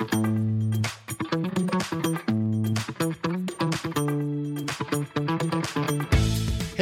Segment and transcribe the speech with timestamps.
[0.00, 0.06] Hey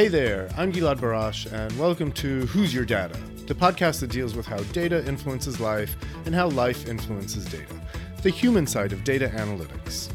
[0.06, 3.18] there, I'm Gilad Barash, and welcome to Who's Your Data,
[3.49, 5.96] the podcast that deals with how data influences life
[6.26, 7.75] and how life influences data,
[8.23, 10.12] the human side of data analytics.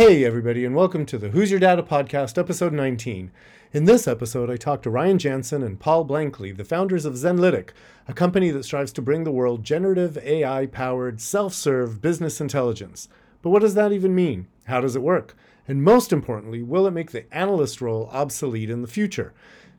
[0.00, 3.30] Hey, everybody, and welcome to the Who's Your Data podcast, episode 19.
[3.74, 7.72] In this episode, I talked to Ryan Janssen and Paul Blankley, the founders of Zenlytic,
[8.08, 13.10] a company that strives to bring the world generative AI powered, self serve business intelligence.
[13.42, 14.46] But what does that even mean?
[14.64, 15.36] How does it work?
[15.68, 19.34] And most importantly, will it make the analyst role obsolete in the future?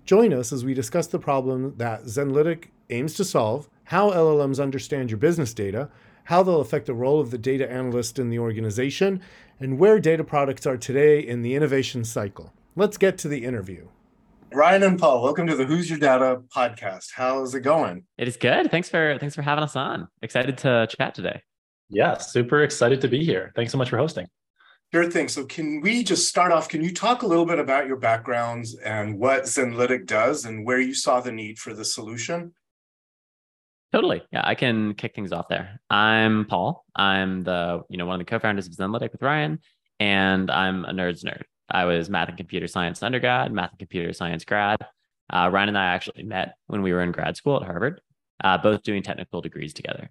[0.05, 5.09] Join us as we discuss the problem that Zenlytic aims to solve, how LLMs understand
[5.09, 5.90] your business data,
[6.31, 9.20] how they'll affect the role of the data analyst in the organization,
[9.59, 12.54] and where data products are today in the innovation cycle.
[12.73, 13.85] Let's get to the interview.
[14.54, 17.09] Ryan and Paul, welcome to the Who's Your Data podcast.
[17.13, 18.05] How's it going?
[18.17, 18.71] It is good.
[18.71, 20.07] Thanks for thanks for having us on.
[20.21, 21.41] Excited to chat today.
[21.90, 23.52] Yeah, super excited to be here.
[23.54, 24.27] Thanks so much for hosting.
[24.93, 25.27] Sure thing.
[25.27, 26.70] So, can we just start off?
[26.70, 30.79] Can you talk a little bit about your backgrounds and what Zenlytic does and where
[30.79, 32.54] you saw the need for the solution?
[33.91, 34.21] Totally.
[34.31, 35.81] Yeah, I can kick things off there.
[35.89, 36.85] I'm Paul.
[36.95, 39.59] I'm the, you know, one of the co-founders of Zenlytic with Ryan,
[39.99, 41.43] and I'm a nerd's nerd.
[41.70, 44.77] I was math and computer science undergrad, math and computer science grad.
[45.29, 47.99] Uh, Ryan and I actually met when we were in grad school at Harvard,
[48.41, 50.09] uh, both doing technical degrees together.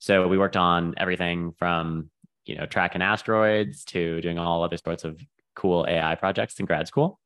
[0.00, 2.10] So we worked on everything from
[2.46, 5.20] you know tracking asteroids to doing all other sorts of
[5.54, 7.20] cool AI projects in grad school.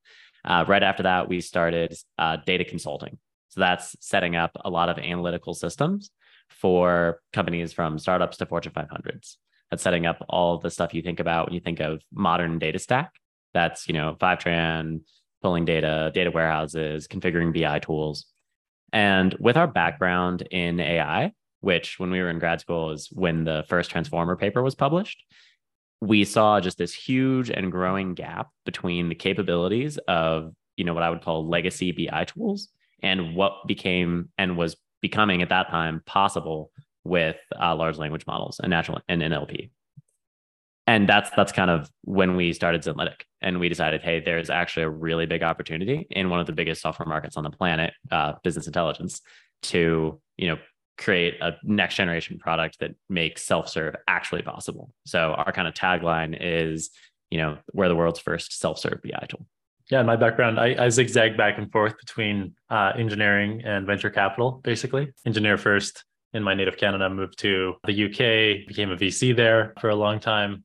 [0.45, 3.19] Uh, right after that, we started uh, data consulting.
[3.55, 6.11] So that's setting up a lot of analytical systems
[6.49, 9.37] for companies from startups to Fortune 500s.
[9.71, 12.81] That's setting up all the stuff you think about when you think of modern data
[12.81, 13.13] stack
[13.55, 15.03] that's, you know, Fivetran,
[15.41, 18.27] pulling data, data warehouses, configuring BI tools.
[18.93, 23.45] And with our background in AI, which when we were in grad school is when
[23.45, 25.25] the first transformer paper was published,
[26.01, 31.03] we saw just this huge and growing gap between the capabilities of, you know, what
[31.05, 32.69] I would call legacy BI tools
[33.05, 36.73] and what became and was becoming at that time possible
[37.05, 39.71] with uh, large language models and natural and NLP
[40.87, 44.83] and that's that's kind of when we started Zenlytic, and we decided, hey, there's actually
[44.83, 48.35] a really big opportunity in one of the biggest software markets on the planet, uh,
[48.43, 49.23] business intelligence,
[49.63, 50.59] to you know
[50.99, 54.93] create a next generation product that makes self serve actually possible.
[55.07, 56.91] So our kind of tagline is,
[57.31, 59.47] you know, we're the world's first self serve BI tool.
[59.91, 64.11] Yeah, in my background, I, I zigzag back and forth between uh, engineering and venture
[64.11, 64.61] capital.
[64.65, 69.73] Basically, engineer first in my native Canada, moved to the UK, became a VC there
[69.81, 70.65] for a long time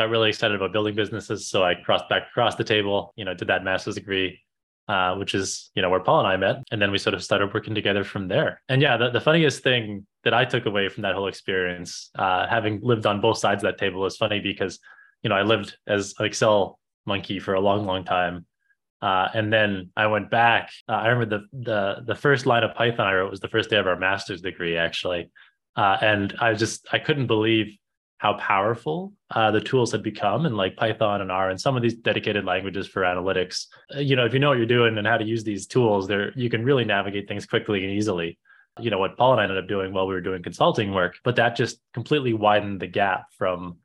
[0.00, 1.48] got really excited about building businesses.
[1.48, 4.40] So I crossed back across the table, you know, did that master's degree,
[4.88, 6.62] uh, which is, you know, where Paul and I met.
[6.70, 8.62] And then we sort of started working together from there.
[8.68, 12.46] And yeah, the, the funniest thing that I took away from that whole experience, uh,
[12.46, 14.78] having lived on both sides of that table is funny because,
[15.22, 18.46] you know, I lived as an Excel monkey for a long, long time.
[19.02, 20.70] Uh, and then I went back.
[20.88, 23.70] Uh, I remember the the the first line of Python I wrote was the first
[23.70, 25.30] day of our master's degree, actually.
[25.76, 27.76] Uh, and I just I couldn't believe
[28.20, 31.82] how powerful uh, the tools had become and like python and r and some of
[31.82, 33.64] these dedicated languages for analytics
[33.96, 36.06] uh, you know if you know what you're doing and how to use these tools
[36.06, 38.38] there you can really navigate things quickly and easily
[38.78, 41.16] you know what paul and i ended up doing while we were doing consulting work
[41.24, 43.78] but that just completely widened the gap from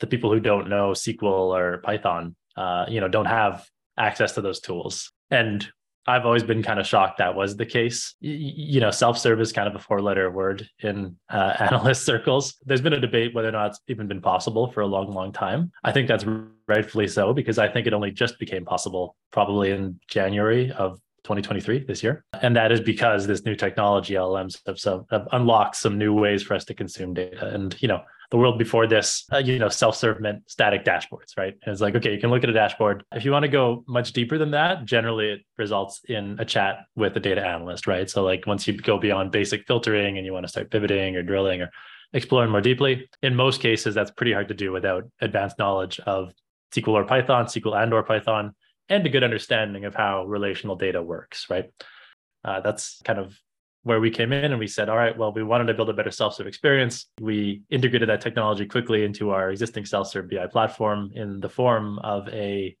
[0.00, 3.66] the people who don't know sql or python uh, you know don't have
[3.98, 5.68] access to those tools and
[6.06, 8.16] I've always been kind of shocked that was the case.
[8.20, 12.56] You know, self-serve is kind of a four-letter word in uh, analyst circles.
[12.66, 15.32] There's been a debate whether or not it's even been possible for a long, long
[15.32, 15.70] time.
[15.84, 16.24] I think that's
[16.66, 21.84] rightfully so because I think it only just became possible probably in January of 2023
[21.84, 25.96] this year, and that is because this new technology LLMs have, some, have unlocked some
[25.96, 27.46] new ways for us to consume data.
[27.46, 31.52] And you know, the world before this, uh, you know, self-serve meant static dashboards, right?
[31.52, 33.04] And it's like, okay, you can look at a dashboard.
[33.12, 36.86] If you want to go much deeper than that, generally it results in a chat
[36.96, 38.08] with a data analyst, right?
[38.08, 41.22] So like once you go beyond basic filtering and you want to start pivoting or
[41.22, 41.70] drilling or
[42.14, 46.32] exploring more deeply, in most cases, that's pretty hard to do without advanced knowledge of
[46.74, 48.54] SQL or Python, SQL and or Python,
[48.88, 51.70] and a good understanding of how relational data works, right?
[52.46, 53.38] Uh, that's kind of
[53.84, 55.92] where we came in and we said, all right, well, we wanted to build a
[55.92, 57.06] better self-serve experience.
[57.20, 62.28] We integrated that technology quickly into our existing self-serve BI platform in the form of
[62.28, 62.76] a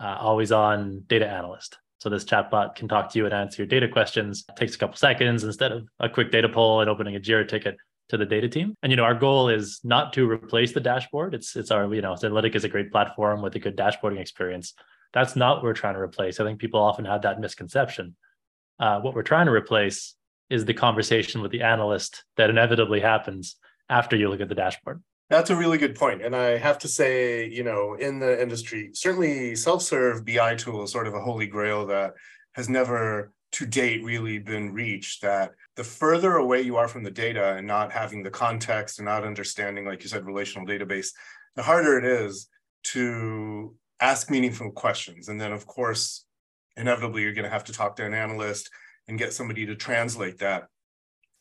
[0.00, 1.78] uh, always-on data analyst.
[1.98, 4.44] So this chatbot can talk to you and answer your data questions.
[4.48, 7.46] It takes a couple seconds instead of a quick data pull and opening a Jira
[7.46, 7.76] ticket
[8.08, 8.74] to the data team.
[8.82, 11.34] And you know, our goal is not to replace the dashboard.
[11.34, 14.74] It's it's our you know, Zenlytic is a great platform with a good dashboarding experience.
[15.12, 16.40] That's not what we're trying to replace.
[16.40, 18.16] I think people often have that misconception.
[18.78, 20.14] Uh, what we're trying to replace
[20.50, 23.56] is the conversation with the analyst that inevitably happens
[23.88, 25.02] after you look at the dashboard.
[25.30, 26.22] That's a really good point.
[26.22, 30.82] And I have to say, you know, in the industry, certainly self serve BI tool
[30.82, 32.14] is sort of a holy grail that
[32.54, 35.22] has never to date really been reached.
[35.22, 39.06] That the further away you are from the data and not having the context and
[39.06, 41.10] not understanding, like you said, relational database,
[41.54, 42.48] the harder it is
[42.82, 45.28] to ask meaningful questions.
[45.28, 46.24] And then, of course,
[46.76, 48.68] inevitably, you're going to have to talk to an analyst
[49.10, 50.68] and get somebody to translate that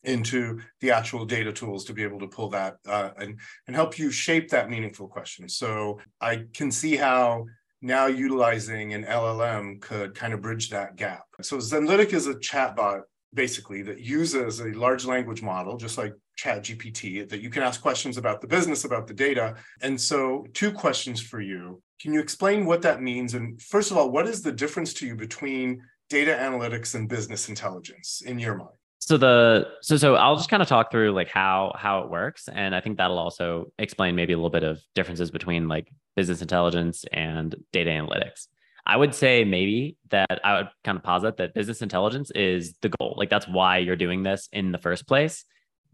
[0.03, 3.97] into the actual data tools to be able to pull that uh, and, and help
[3.97, 5.47] you shape that meaningful question.
[5.47, 7.45] So I can see how
[7.81, 11.23] now utilizing an LLM could kind of bridge that gap.
[11.41, 13.01] So Zenlytic is a chatbot
[13.33, 18.17] basically that uses a large language model, just like ChatGPT, that you can ask questions
[18.17, 19.55] about the business, about the data.
[19.81, 21.81] And so, two questions for you.
[22.01, 23.35] Can you explain what that means?
[23.35, 27.49] And first of all, what is the difference to you between data analytics and business
[27.49, 28.71] intelligence in your mind?
[28.99, 32.49] So the so so I'll just kind of talk through like how how it works,
[32.51, 36.41] and I think that'll also explain maybe a little bit of differences between like business
[36.41, 38.47] intelligence and data analytics.
[38.85, 42.89] I would say maybe that I would kind of posit that business intelligence is the
[42.89, 43.15] goal.
[43.17, 45.45] Like that's why you're doing this in the first place.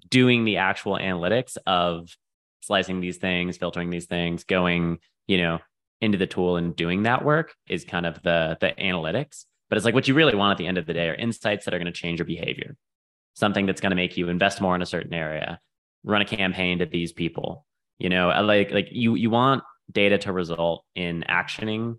[0.09, 2.09] Doing the actual analytics of
[2.61, 5.59] slicing these things, filtering these things, going, you know,
[6.01, 9.45] into the tool and doing that work is kind of the the analytics.
[9.69, 11.65] But it's like what you really want at the end of the day are insights
[11.65, 12.75] that are going to change your behavior.
[13.35, 15.59] Something that's going to make you invest more in a certain area,
[16.03, 17.65] run a campaign to these people.
[17.97, 21.97] You know, like like you you want data to result in actioning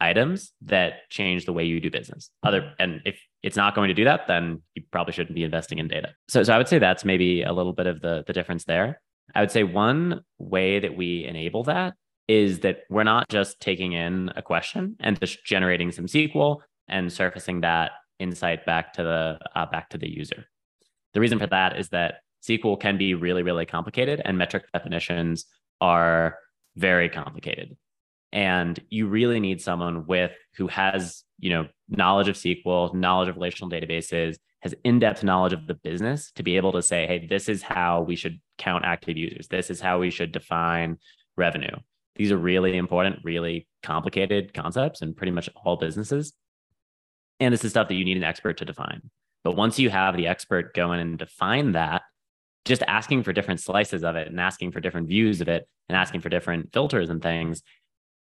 [0.00, 2.30] items that change the way you do business.
[2.42, 5.78] Other and if it's not going to do that, then you probably shouldn't be investing
[5.78, 6.14] in data.
[6.28, 9.00] So so I would say that's maybe a little bit of the the difference there.
[9.34, 11.94] I would say one way that we enable that
[12.28, 17.12] is that we're not just taking in a question and just generating some SQL and
[17.12, 20.46] surfacing that insight back to the uh, back to the user.
[21.14, 25.46] The reason for that is that SQL can be really really complicated and metric definitions
[25.80, 26.36] are
[26.76, 27.76] very complicated.
[28.32, 33.36] And you really need someone with who has, you know, knowledge of SQL, knowledge of
[33.36, 37.48] relational databases, has in-depth knowledge of the business to be able to say, hey, this
[37.48, 39.48] is how we should count active users.
[39.48, 40.98] This is how we should define
[41.36, 41.76] revenue.
[42.16, 46.32] These are really important, really complicated concepts in pretty much all businesses.
[47.40, 49.10] And this is stuff that you need an expert to define.
[49.44, 52.02] But once you have the expert go in and define that,
[52.64, 55.96] just asking for different slices of it and asking for different views of it and
[55.96, 57.62] asking for different filters and things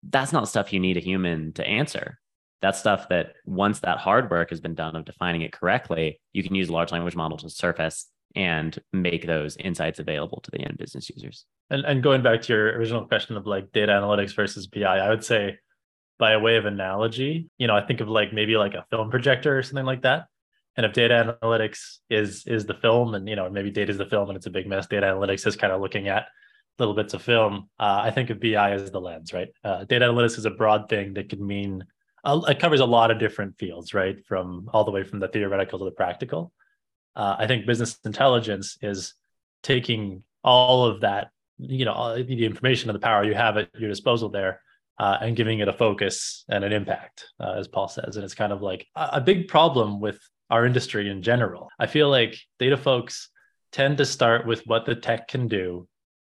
[0.09, 2.19] that's not stuff you need a human to answer.
[2.61, 6.43] That's stuff that once that hard work has been done of defining it correctly, you
[6.43, 10.77] can use large language model to surface and make those insights available to the end
[10.77, 11.45] business users.
[11.69, 15.09] And, and going back to your original question of like data analytics versus BI, I
[15.09, 15.57] would say
[16.23, 19.09] by a way of analogy, you know, I think of like maybe like a film
[19.09, 20.27] projector or something like that.
[20.77, 24.05] And if data analytics is is the film and you know maybe data is the
[24.05, 26.27] film and it's a big mess, data analytics is kind of looking at
[26.79, 29.49] little bits of film, uh, I think of BI as the lens, right?
[29.65, 31.83] Uh, data analytics is a broad thing that could mean
[32.23, 34.25] uh, it covers a lot of different fields, right?
[34.25, 36.53] From all the way from the theoretical to the practical.
[37.17, 39.13] Uh, I think business intelligence is
[39.61, 43.89] taking all of that, you know, the information and the power you have at your
[43.89, 44.61] disposal there,
[44.99, 48.15] uh, and giving it a focus and an impact, uh, as Paul says.
[48.15, 50.19] And it's kind of like a, big problem with
[50.49, 51.69] our industry in general.
[51.79, 53.29] I feel like data folks
[53.71, 55.87] tend to start with what the tech can do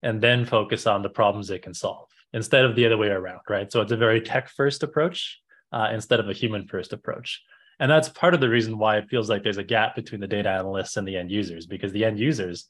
[0.03, 3.41] and then focus on the problems it can solve instead of the other way around,
[3.49, 3.71] right?
[3.71, 5.39] So it's a very tech first approach
[5.71, 7.41] uh, instead of a human first approach.
[7.79, 10.27] And that's part of the reason why it feels like there's a gap between the
[10.27, 12.67] data analysts and the end users, because the end users,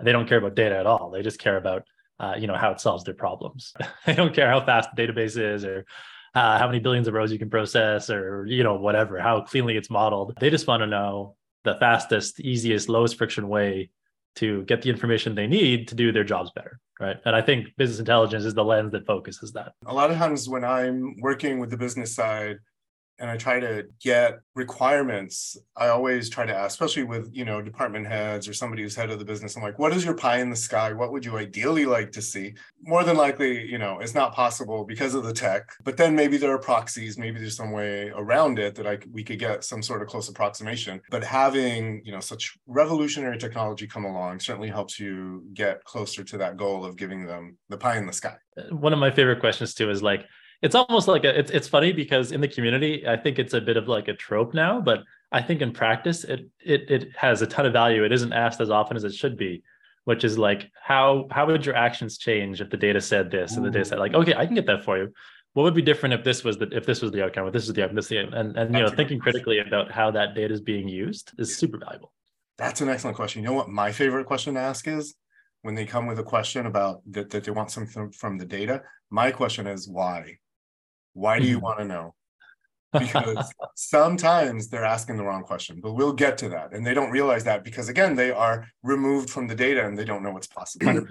[0.00, 1.10] they don't care about data at all.
[1.10, 1.84] They just care about,
[2.20, 3.72] uh, you know, how it solves their problems.
[4.06, 5.86] they don't care how fast the database is or
[6.34, 9.76] uh, how many billions of rows you can process or, you know, whatever, how cleanly
[9.76, 10.34] it's modeled.
[10.40, 13.90] They just want to know the fastest, easiest, lowest friction way
[14.38, 17.74] to get the information they need to do their jobs better right and i think
[17.76, 21.58] business intelligence is the lens that focuses that a lot of times when i'm working
[21.58, 22.56] with the business side
[23.18, 27.60] and I try to get requirements, I always try to ask, especially with you know
[27.60, 29.56] department heads or somebody who's head of the business.
[29.56, 30.92] I'm like, what is your pie in the sky?
[30.92, 32.54] What would you ideally like to see?
[32.82, 35.70] More than likely, you know, it's not possible because of the tech.
[35.84, 37.18] But then maybe there are proxies.
[37.18, 40.28] Maybe there's some way around it that I we could get some sort of close
[40.28, 41.00] approximation.
[41.10, 46.38] But having you know such revolutionary technology come along certainly helps you get closer to
[46.38, 48.36] that goal of giving them the pie in the sky.
[48.56, 50.24] Uh, one of my favorite questions too is like
[50.62, 53.60] it's almost like a, it's it's funny because in the community, I think it's a
[53.60, 55.00] bit of like a trope now, but
[55.30, 58.04] I think in practice it it it has a ton of value.
[58.04, 59.62] It isn't asked as often as it should be,
[60.04, 63.64] which is like how how would your actions change if the data said this and
[63.64, 63.88] the data mm.
[63.88, 65.12] said like okay I can get that for you.
[65.54, 67.66] What would be different if this was the if this was the outcome, if this
[67.66, 70.52] is the outcome, this the and and you know thinking critically about how that data
[70.52, 72.12] is being used is super valuable.
[72.56, 73.42] That's an excellent question.
[73.42, 75.14] You know what my favorite question to ask is?
[75.62, 78.82] when they come with a question about that, that they want something from the data,
[79.10, 80.38] my question is why?
[81.18, 81.64] Why do you mm-hmm.
[81.64, 82.14] want to know?
[82.98, 86.72] Because sometimes they're asking the wrong question, but we'll get to that.
[86.72, 90.06] And they don't realize that because again, they are removed from the data and they
[90.06, 90.86] don't know what's possible.
[90.86, 91.06] 100%.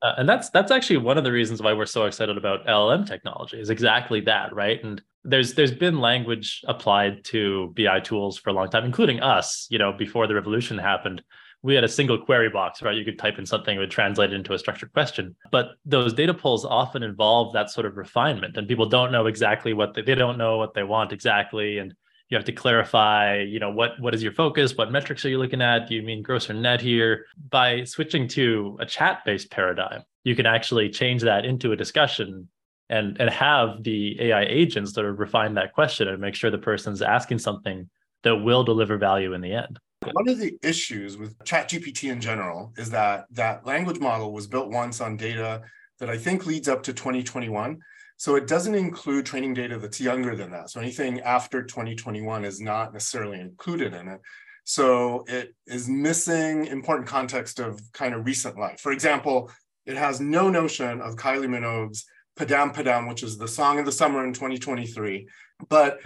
[0.00, 3.04] Uh, and that's that's actually one of the reasons why we're so excited about LLM
[3.04, 4.82] technology is exactly that, right?
[4.84, 9.66] And there's there's been language applied to BI tools for a long time, including us.
[9.70, 11.22] You know, before the revolution happened,
[11.62, 12.96] we had a single query box, right?
[12.96, 15.34] You could type in something, it would translate it into a structured question.
[15.50, 19.74] But those data pulls often involve that sort of refinement, and people don't know exactly
[19.74, 21.94] what they, they don't know what they want exactly, and
[22.28, 24.76] you have to clarify, you know, what what is your focus?
[24.76, 25.88] What metrics are you looking at?
[25.88, 27.24] Do you mean gross or net here?
[27.48, 32.48] By switching to a chat-based paradigm, you can actually change that into a discussion
[32.90, 36.58] and and have the AI agents sort of refine that question and make sure the
[36.58, 37.88] person's asking something
[38.22, 39.78] that will deliver value in the end.
[40.12, 44.70] One of the issues with ChatGPT in general is that that language model was built
[44.70, 45.62] once on data
[45.98, 47.78] that I think leads up to 2021.
[48.16, 50.70] So it doesn't include training data that's younger than that.
[50.70, 54.20] So anything after 2021 is not necessarily included in it.
[54.64, 58.80] So it is missing important context of kind of recent life.
[58.80, 59.50] For example,
[59.86, 62.04] it has no notion of Kylie Minogue's
[62.38, 65.26] Padam Padam, which is the song of the summer in 2023.
[65.68, 65.98] But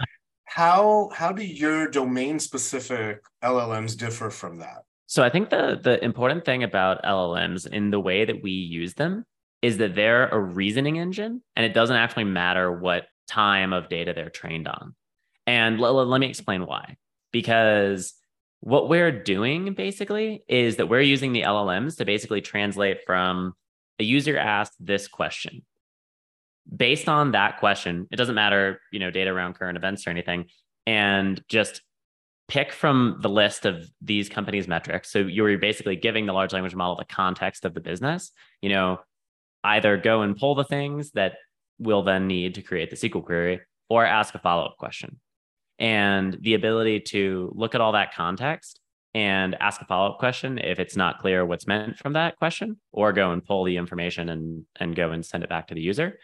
[0.45, 4.83] how how do your domain specific LLMs differ from that?
[5.07, 8.93] So I think the the important thing about LLMs in the way that we use
[8.93, 9.25] them
[9.61, 14.13] is that they're a reasoning engine and it doesn't actually matter what time of data
[14.13, 14.93] they're trained on.
[15.47, 16.97] And l- let me explain why.
[17.31, 18.13] Because
[18.59, 23.53] what we're doing basically is that we're using the LLMs to basically translate from
[23.99, 25.63] a user asked this question
[26.75, 30.45] based on that question, it doesn't matter, you know, data around current events or anything,
[30.85, 31.81] and just
[32.47, 35.11] pick from the list of these companies' metrics.
[35.11, 38.31] So you're basically giving the large language model the context of the business.
[38.61, 38.99] You know,
[39.63, 41.33] either go and pull the things that
[41.79, 45.19] we'll then need to create the SQL query, or ask a follow up question.
[45.79, 48.79] And the ability to look at all that context
[49.13, 52.77] and ask a follow up question if it's not clear what's meant from that question,
[52.91, 55.81] or go and pull the information and, and go and send it back to the
[55.81, 56.17] user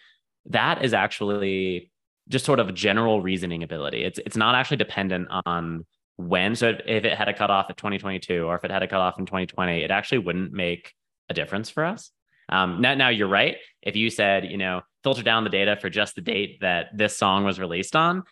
[0.49, 1.91] that is actually
[2.27, 4.03] just sort of general reasoning ability.
[4.03, 5.85] It's it's not actually dependent on
[6.17, 6.55] when.
[6.55, 9.25] So if it had a cutoff at 2022 or if it had a cutoff in
[9.25, 10.93] 2020, it actually wouldn't make
[11.29, 12.11] a difference for us.
[12.49, 13.57] Um, now, now you're right.
[13.81, 17.15] If you said, you know, filter down the data for just the date that this
[17.15, 18.23] song was released on,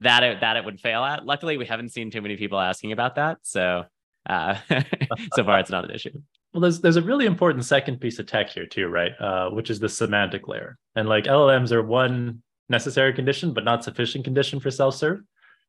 [0.00, 1.26] that it, that it would fail at.
[1.26, 3.38] Luckily, we haven't seen too many people asking about that.
[3.42, 3.84] So
[4.28, 4.56] uh,
[5.34, 6.10] so far, it's not an issue.
[6.56, 9.12] Well, there's there's a really important second piece of tech here too, right?
[9.20, 10.78] Uh, which is the semantic layer.
[10.94, 15.20] And like LLMs are one necessary condition, but not sufficient condition for self-serve.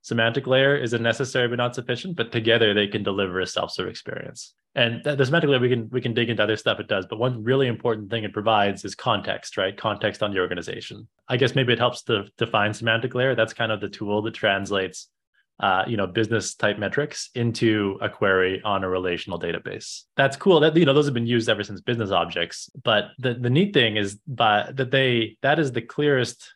[0.01, 3.89] Semantic layer is a necessary but not sufficient, but together they can deliver a self-serve
[3.89, 4.53] experience.
[4.75, 7.20] And the semantic layer we can we can dig into other stuff it does, but
[7.20, 9.75] one really important thing it provides is context, right?
[9.75, 11.06] Context on the organization.
[11.27, 13.36] I guess maybe it helps to define semantic layer.
[13.36, 15.10] That's kind of the tool that translates
[15.59, 20.03] uh, you know, business type metrics into a query on a relational database.
[20.15, 20.59] That's cool.
[20.59, 22.69] That you know, those have been used ever since BusinessObjects.
[22.83, 26.53] But the the neat thing is by that they that is the clearest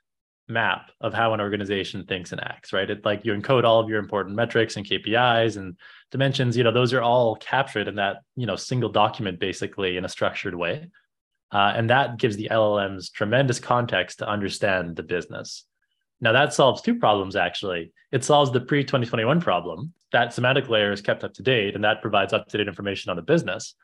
[0.48, 2.90] map of how an organization thinks and acts, right?
[2.90, 5.78] It like you encode all of your important metrics and KPIs and
[6.12, 10.06] dimensions, you know, those are all captured in that, you know, single document basically in
[10.06, 10.90] a structured way.
[11.52, 15.66] Uh, and that gives the LLMs tremendous context to understand the business.
[16.22, 17.92] Now that solves two problems actually.
[18.12, 19.94] It solves the pre 2021 problem.
[20.12, 23.10] That semantic layer is kept up to date and that provides up to date information
[23.10, 23.76] on the business.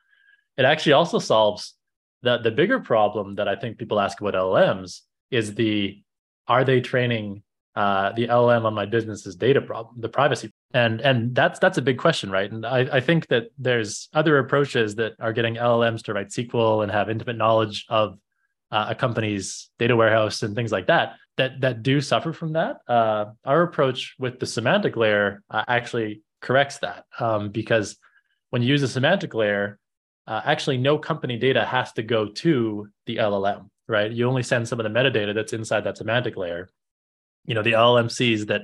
[0.57, 1.73] It actually also solves
[2.21, 5.01] the, the bigger problem that I think people ask about LLMs
[5.31, 6.01] is the
[6.47, 7.43] are they training
[7.75, 11.81] uh, the LLM on my business's data problem, the privacy, and and that's that's a
[11.81, 12.51] big question, right?
[12.51, 16.81] And I, I think that there's other approaches that are getting LLMs to write SQL
[16.81, 18.17] and have intimate knowledge of
[18.71, 22.77] uh, a company's data warehouse and things like that that that do suffer from that.
[22.87, 27.97] Uh, our approach with the semantic layer uh, actually corrects that um, because
[28.49, 29.79] when you use a semantic layer,
[30.27, 34.11] uh, actually no company data has to go to the LLM, right?
[34.11, 36.69] You only send some of the metadata that's inside that semantic layer.
[37.45, 38.61] You know, the LLM sees that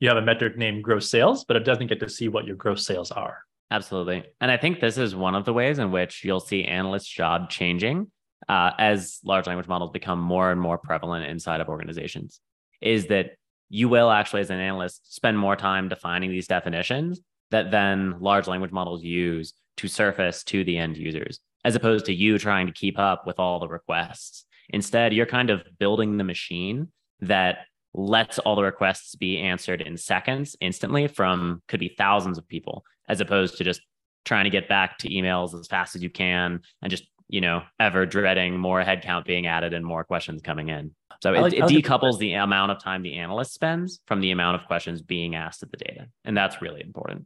[0.00, 2.56] you have a metric named gross sales, but it doesn't get to see what your
[2.56, 3.38] gross sales are.
[3.70, 4.24] Absolutely.
[4.40, 7.50] And I think this is one of the ways in which you'll see analysts' job
[7.50, 8.10] changing
[8.48, 12.40] uh, as large language models become more and more prevalent inside of organizations
[12.80, 13.32] is that
[13.68, 18.46] you will actually, as an analyst, spend more time defining these definitions that then large
[18.46, 22.72] language models use to surface to the end users, as opposed to you trying to
[22.72, 24.44] keep up with all the requests.
[24.70, 26.88] Instead, you're kind of building the machine
[27.20, 27.58] that
[27.94, 32.84] lets all the requests be answered in seconds instantly from could be thousands of people,
[33.08, 33.80] as opposed to just
[34.24, 37.62] trying to get back to emails as fast as you can and just you know,
[37.80, 40.94] ever dreading more headcount being added and more questions coming in.
[41.22, 44.30] So it, like- it like decouples the amount of time the analyst spends from the
[44.30, 46.08] amount of questions being asked of the data.
[46.24, 47.24] And that's really important.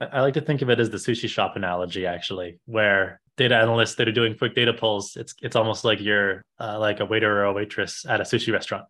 [0.00, 3.56] I I like to think of it as the sushi shop analogy, actually, where data
[3.56, 7.04] analysts that are doing quick data pulls, it's it's almost like you're uh, like a
[7.04, 8.84] waiter or a waitress at a sushi restaurant,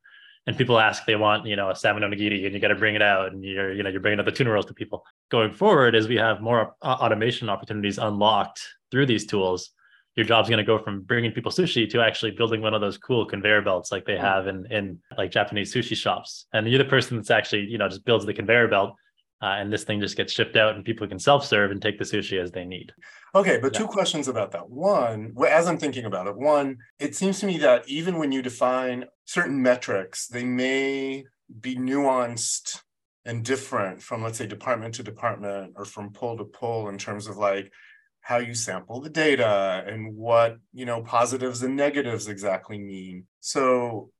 [0.47, 2.94] and people ask they want you know a salmon onigiri, and you got to bring
[2.94, 5.04] it out, and you're you know you're bringing out the tuna rolls to people.
[5.30, 9.70] Going forward, as we have more au- automation opportunities unlocked through these tools,
[10.18, 12.98] your job's going to go from bringing people sushi to actually building one of those
[12.98, 16.84] cool conveyor belts like they have in in like Japanese sushi shops, and you're the
[16.84, 18.94] person that's actually you know just builds the conveyor belt
[19.40, 22.04] uh, and this thing just gets shipped out and people can self-serve and take the
[22.04, 22.92] sushi as they need
[23.34, 23.80] Okay, but Yeah.
[23.80, 24.68] two questions about that.
[24.70, 28.40] One, as I'm thinking about it, one, it seems to me that even when you
[28.40, 31.25] define certain metrics, they may
[31.60, 32.80] be nuanced
[33.26, 37.26] and different from, let's say, department to department or from pull to pull in terms
[37.26, 37.70] of like
[38.28, 43.26] how you sample the data and what, you know, positives and negatives exactly mean.
[43.40, 44.11] So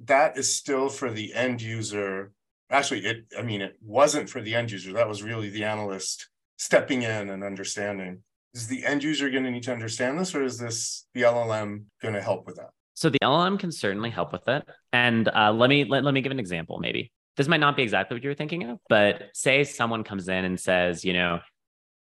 [0.00, 2.32] that is still for the end user.
[2.70, 4.92] Actually, it, I mean, it wasn't for the end user.
[4.94, 9.50] That was really the analyst stepping in and understanding is the end user going to
[9.52, 13.10] need to understand this or is this the llm going to help with that So
[13.10, 14.66] the LLM can certainly help with it.
[14.90, 16.78] And uh, let me let, let me give an example.
[16.78, 20.26] Maybe this might not be exactly what you were thinking of, but say someone comes
[20.28, 21.40] in and says, you know,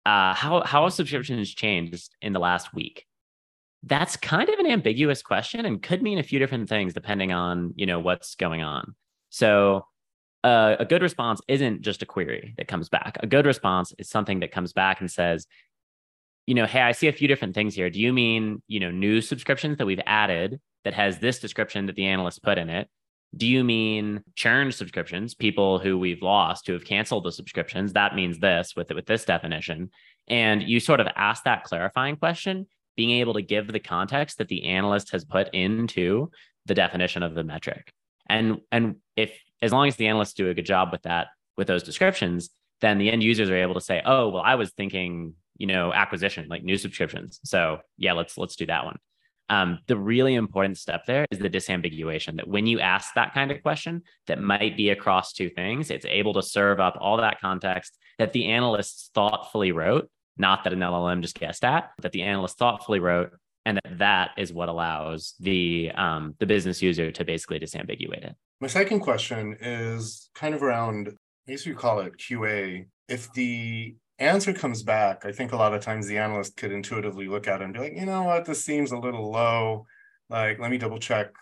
[0.07, 3.07] uh, how how subscriptions changed in the last week?
[3.83, 7.73] That's kind of an ambiguous question and could mean a few different things depending on
[7.77, 8.95] you know what's going on.
[9.31, 9.87] So
[10.45, 13.17] uh, a good response isn't just a query that comes back.
[13.21, 15.47] A good response is something that comes back and says,
[16.47, 17.89] you know, hey, I see a few different things here.
[17.89, 21.97] Do you mean, you know, new subscriptions that we've added that has this description that
[21.97, 22.89] the analyst put in it?
[23.37, 27.93] Do you mean churned subscriptions, people who we've lost who have canceled the subscriptions?
[27.95, 29.91] That means this with with this definition.
[30.29, 34.49] And you sort of ask that clarifying question, being able to give the context that
[34.49, 36.31] the analyst has put into
[36.67, 37.93] the definition of the metric.
[38.29, 41.66] And and if as long as the analysts do a good job with that with
[41.66, 45.35] those descriptions, then the end users are able to say, "Oh, well, I was thinking,
[45.57, 47.40] you know, acquisition, like new subscriptions.
[47.44, 48.99] So yeah, let's let's do that one."
[49.50, 52.37] Um, the really important step there is the disambiguation.
[52.37, 56.07] That when you ask that kind of question, that might be across two things, it's
[56.07, 60.80] able to serve up all that context that the analysts thoughtfully wrote, not that an
[60.80, 63.33] LLM just guessed at, that the analyst thoughtfully wrote,
[63.66, 68.35] and that that is what allows the um, the business user to basically disambiguate it.
[68.61, 71.09] my second question is kind of around
[71.48, 75.74] i guess you call it qa if the answer comes back i think a lot
[75.74, 78.44] of times the analyst could intuitively look at it and be like you know what?
[78.44, 79.87] This seems a little low.
[80.29, 81.33] Like let me double check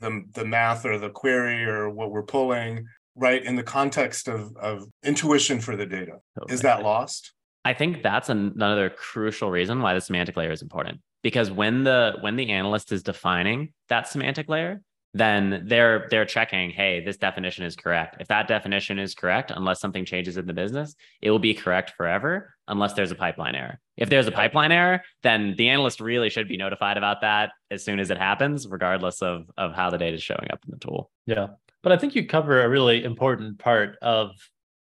[0.00, 4.56] the, the math or the query or what we're pulling right in the context of,
[4.56, 6.18] of intuition for the data.
[6.48, 7.32] Is that lost?
[7.64, 11.00] I think that's an- another crucial reason why the semantic layer is important.
[11.22, 14.80] Because when the when the analyst is defining that semantic layer,
[15.14, 18.16] then they're they're checking, hey, this definition is correct.
[18.20, 21.92] If that definition is correct, unless something changes in the business, it will be correct
[21.96, 23.80] forever unless there's a pipeline error.
[23.96, 27.84] If there's a pipeline error, then the analyst really should be notified about that as
[27.84, 30.78] soon as it happens, regardless of of how the data is showing up in the
[30.78, 31.10] tool.
[31.26, 31.48] Yeah.
[31.82, 34.32] But I think you cover a really important part of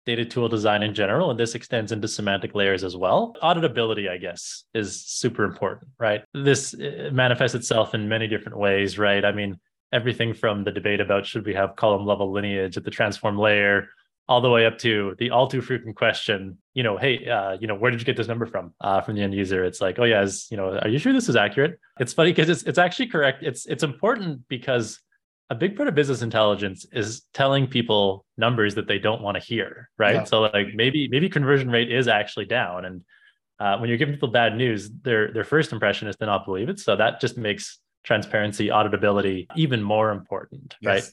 [0.07, 3.37] data tool design in general, and this extends into semantic layers as well.
[3.43, 6.23] Auditability, I guess, is super important, right?
[6.35, 9.25] This uh, manifests itself in many different ways, right?
[9.25, 9.61] I mean,
[9.93, 13.89] everything from the debate about should we have column level lineage at the transform layer,
[14.29, 17.67] all the way up to the all too frequent question, you know, hey, uh, you
[17.67, 18.73] know, where did you get this number from?
[18.81, 21.13] Uh, from the end user, it's like, oh yeah, is you know, are you sure
[21.13, 21.79] this is accurate?
[21.99, 23.43] It's funny because it's it's actually correct.
[23.43, 25.01] It's it's important because
[25.51, 29.43] a big part of business intelligence is telling people numbers that they don't want to
[29.43, 30.25] hear right Yeah.
[30.25, 33.03] so like maybe maybe conversion rate is actually down and
[33.59, 36.69] uh, when you're giving people bad news their their first impression is to not believe
[36.69, 41.05] it so that just makes transparency auditability even more important right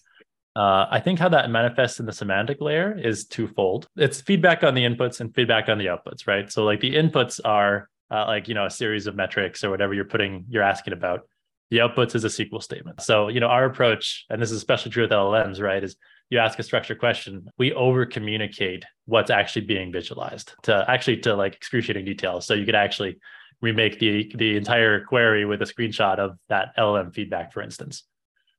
[0.57, 3.87] uh, I think how that manifests in the semantic layer is twofold.
[3.95, 6.51] It's feedback on the inputs and feedback on the outputs, right?
[6.51, 9.93] So like the inputs are uh, like you know a series of metrics or whatever
[9.93, 11.21] you're putting you're asking about.
[11.69, 13.01] The outputs is a SQL statement.
[13.01, 15.83] So you know our approach, and this is especially true with LLMs, right?
[15.83, 15.95] Is
[16.31, 21.35] you ask a structured question, we over communicate what's actually being visualized to actually to
[21.35, 22.41] like excruciating detail.
[22.41, 23.19] So you could actually
[23.61, 28.03] remake the the entire query with a screenshot of that LLM feedback, for instance.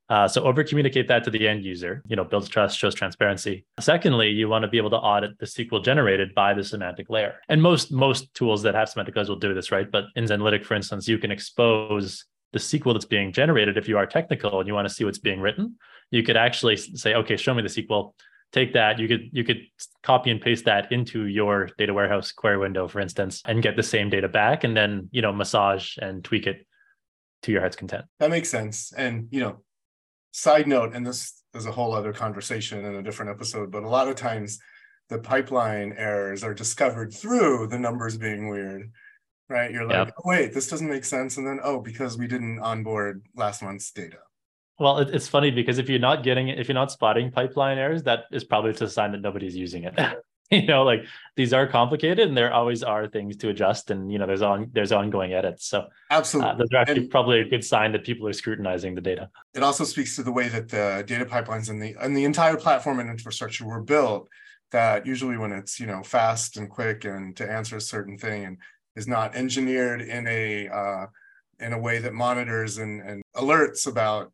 [0.09, 3.67] Uh, so over communicate that to the end user, you know, builds trust, shows transparency.
[3.79, 7.35] Secondly, you want to be able to audit the SQL generated by the semantic layer.
[7.49, 9.91] And most most tools that have semantic layers will do this, right?
[9.91, 13.99] But in Zenlytic, for instance, you can expose the SQL that's being generated if you
[13.99, 15.77] are technical and you want to see what's being written.
[16.11, 18.15] You could actually say, okay, show me the SQL.
[18.53, 18.99] Take that.
[18.99, 19.61] You could you could
[20.03, 23.83] copy and paste that into your data warehouse query window, for instance, and get the
[23.83, 26.67] same data back, and then you know massage and tweak it
[27.43, 28.07] to your heart's content.
[28.21, 28.93] That makes sense.
[28.97, 29.63] And you know,
[30.33, 33.89] side note, and this is a whole other conversation in a different episode, but a
[33.89, 34.59] lot of times
[35.09, 38.91] the pipeline errors are discovered through the numbers being weird.
[39.49, 39.71] Right.
[39.71, 40.15] You're like, yep.
[40.19, 41.39] oh, wait, this doesn't make sense.
[41.39, 44.19] And then, oh, because we didn't onboard last month's data.
[44.79, 48.05] Well, it, it's funny because if you're not getting if you're not spotting pipeline errors,
[48.05, 49.99] that is probably just a sign that nobody's using it.
[50.51, 51.05] you know, like
[51.37, 54.71] these are complicated and there always are things to adjust and you know there's on
[54.73, 55.67] there's ongoing edits.
[55.67, 58.95] So absolutely, uh, those are actually and probably a good sign that people are scrutinizing
[58.95, 59.31] the data.
[59.55, 62.57] It also speaks to the way that the data pipelines and the and the entire
[62.57, 64.29] platform and infrastructure were built
[64.71, 68.45] that usually when it's you know fast and quick and to answer a certain thing
[68.45, 68.59] and
[68.97, 71.07] is not engineered in a uh,
[71.61, 74.33] in a way that monitors and, and alerts about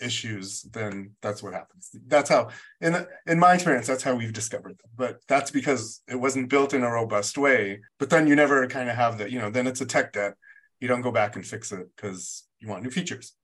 [0.00, 2.48] issues then that's what happens that's how
[2.80, 6.74] in in my experience that's how we've discovered them but that's because it wasn't built
[6.74, 9.66] in a robust way but then you never kind of have the you know then
[9.66, 10.34] it's a tech debt
[10.80, 13.34] you don't go back and fix it because you want new features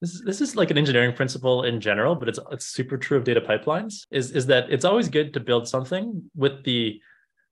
[0.00, 3.16] this is, this is like an engineering principle in general, but it's it's super true
[3.16, 4.06] of data pipelines.
[4.10, 7.00] Is is that it's always good to build something with the,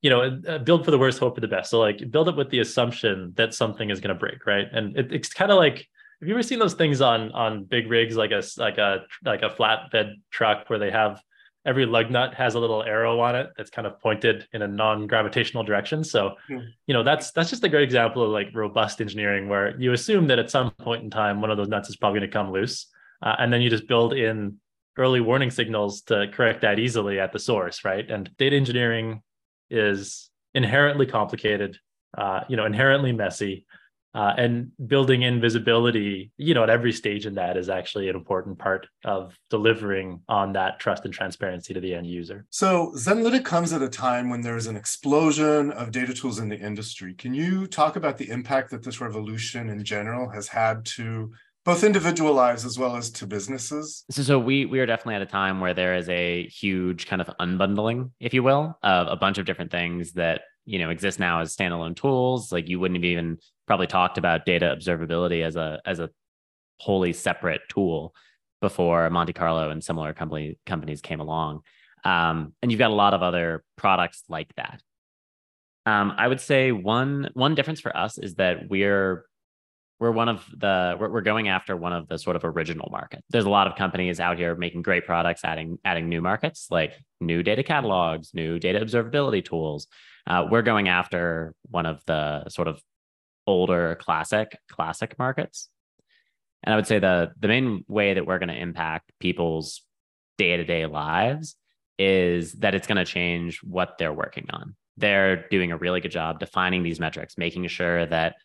[0.02, 1.70] you know, uh, build for the worst, hope for the best.
[1.70, 4.66] So like build it with the assumption that something is going to break, right?
[4.70, 5.88] And it, it's kind of like
[6.22, 9.42] have you ever seen those things on on big rigs like a like a like
[9.42, 11.20] a flatbed truck where they have
[11.66, 14.68] every lug nut has a little arrow on it that's kind of pointed in a
[14.68, 16.04] non-gravitational direction?
[16.04, 16.64] So mm.
[16.87, 20.28] you know that's that's just a great example of like robust engineering where you assume
[20.28, 22.52] that at some point in time one of those nuts is probably going to come
[22.52, 22.87] loose
[23.20, 24.58] uh, and then you just build in
[24.98, 28.08] early warning signals to correct that easily at the source right?
[28.08, 29.22] And data engineering
[29.70, 31.78] is inherently complicated
[32.16, 33.66] uh, you know inherently messy
[34.14, 38.16] uh, and building in visibility you know at every stage in that is actually an
[38.16, 42.46] important part of delivering on that trust and transparency to the end user.
[42.51, 46.59] So zenlytic comes at a time when there's an explosion of data tools in the
[46.59, 47.14] industry.
[47.14, 51.33] Can you talk about the impact that this revolution in general has had to
[51.64, 54.05] both individual lives as well as to businesses?
[54.11, 57.22] So, so we we are definitely at a time where there is a huge kind
[57.22, 61.18] of unbundling if you will of a bunch of different things that you know exist
[61.18, 65.57] now as standalone tools like you wouldn't have even probably talked about data observability as
[65.57, 66.11] a as a
[66.79, 68.14] wholly separate tool
[68.61, 71.61] before monte carlo and similar company companies came along.
[72.05, 74.83] Um, and you've got a lot of other products like that.
[75.85, 79.25] Um, i would say one one difference for us is that we're
[79.98, 83.22] we're one of the we're, going after one of the sort of original market.
[83.31, 86.94] There's a lot of companies out here making great products adding adding new markets like
[87.20, 89.87] new data catalogs new data observability tools
[90.26, 92.80] uh, we're going after one of the sort of
[93.46, 95.68] older classic classic markets.
[96.62, 99.82] And I would say the the main way that we're going to impact people's
[100.38, 101.56] day-to-day lives
[101.98, 104.76] is that it's going to change what they're working on.
[104.96, 108.37] They're doing a really good job defining these metrics, making sure that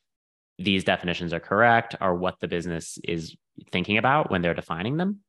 [0.57, 3.35] these definitions are correct, are what the business is
[3.71, 5.19] thinking about when they're defining them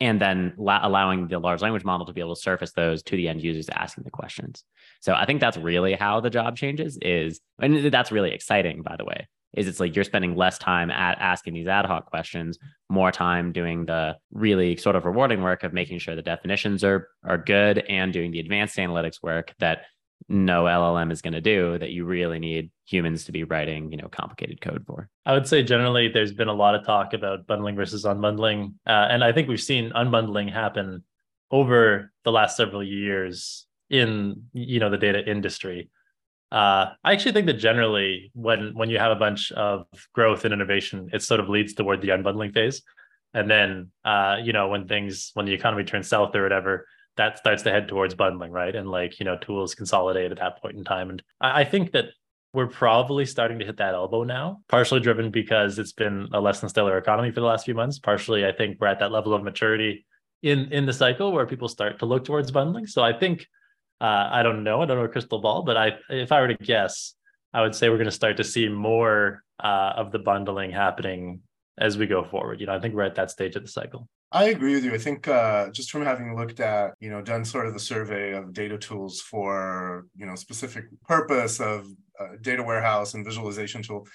[0.00, 3.16] and then la- allowing the large language model to be able to surface those to
[3.16, 4.64] the end users asking the questions.
[5.00, 8.96] So I think that's really how the job changes is, and that's really exciting, by
[8.96, 12.58] the way, is it's like you're spending less time at asking these ad hoc questions,
[12.88, 17.08] more time doing the really sort of rewarding work of making sure the definitions are
[17.24, 19.82] are good and doing the advanced analytics work that
[20.28, 23.98] no LLM is going to do that you really need humans to be writing, you
[23.98, 25.08] know, complicated code for.
[25.26, 29.08] I would say generally there's been a lot of talk about bundling versus unbundling, uh,
[29.10, 31.04] and I think we've seen unbundling happen
[31.50, 35.90] over the last several years in you know the data industry.
[36.52, 40.54] Uh, I actually think that generally when when you have a bunch of growth and
[40.54, 42.82] innovation, it sort of leads toward the unbundling phase,
[43.34, 47.38] and then uh, you know when things when the economy turns south or whatever that
[47.38, 48.74] starts to head towards bundling, right?
[48.74, 51.10] And like, you know, tools consolidate at that point in time.
[51.10, 52.06] And I, I think that
[52.52, 56.60] we're probably starting to hit that elbow now, partially driven because it's been a less
[56.60, 57.98] than stellar economy for the last few months.
[57.98, 60.04] Partially, I think we're at that level of maturity
[60.42, 62.86] in in the cycle where people start to look towards bundling.
[62.86, 63.46] So I think
[64.00, 66.48] uh, I don't know, I don't know a crystal ball, but I if I were
[66.48, 67.14] to guess,
[67.52, 71.40] I would say we're going to start to see more uh, of the bundling happening
[71.78, 72.60] as we go forward.
[72.60, 74.08] You know, I think we're at that stage of the cycle.
[74.32, 74.94] I agree with you.
[74.94, 78.32] I think uh, just from having looked at, you know, done sort of the survey
[78.32, 81.86] of data tools for, you know, specific purpose of
[82.18, 84.06] uh, data warehouse and visualization tool,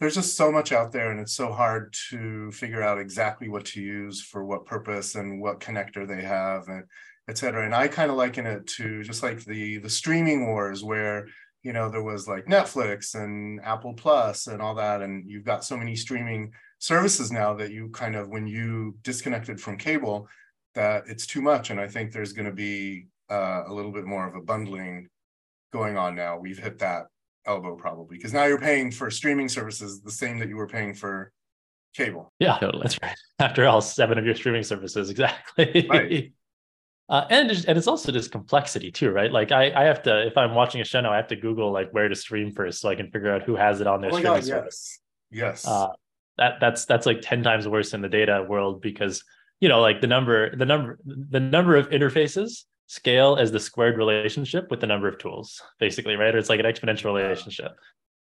[0.00, 3.66] there's just so much out there and it's so hard to figure out exactly what
[3.66, 6.84] to use for what purpose and what connector they have and
[7.28, 7.64] et cetera.
[7.64, 11.26] And I kind of liken it to just like the the streaming wars where
[11.62, 15.64] you know there was like Netflix and Apple Plus and all that, and you've got
[15.64, 20.28] so many streaming services now that you kind of when you disconnected from cable
[20.74, 24.04] that it's too much and i think there's going to be uh, a little bit
[24.04, 25.08] more of a bundling
[25.72, 27.04] going on now we've hit that
[27.46, 30.94] elbow probably because now you're paying for streaming services the same that you were paying
[30.94, 31.32] for
[31.94, 32.30] cable.
[32.38, 32.82] Yeah, Totally.
[32.82, 33.16] that's right.
[33.38, 35.86] After all, seven of your streaming services, exactly.
[35.88, 36.32] Right.
[37.08, 39.32] Uh, and it's- and it's also just complexity too, right?
[39.32, 41.72] Like I, I have to if I'm watching a show now, I have to Google
[41.72, 44.10] like where to stream first, so I can figure out who has it on their
[44.12, 45.00] Oh streaming god, service.
[45.30, 45.64] yes.
[45.64, 45.66] Yes.
[45.66, 45.88] Uh,
[46.38, 49.22] that that's that's like ten times worse in the data world because
[49.60, 53.98] you know like the number the number the number of interfaces scale as the squared
[53.98, 56.34] relationship with the number of tools, basically, right?
[56.34, 57.72] Or it's like an exponential relationship.